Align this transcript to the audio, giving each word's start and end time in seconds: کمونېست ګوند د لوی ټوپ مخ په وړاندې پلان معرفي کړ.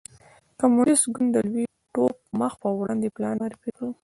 کمونېست 0.59 1.05
ګوند 1.13 1.29
د 1.33 1.37
لوی 1.49 1.65
ټوپ 1.93 2.15
مخ 2.39 2.53
په 2.61 2.69
وړاندې 2.79 3.13
پلان 3.15 3.35
معرفي 3.41 3.69
کړ. 3.75 3.85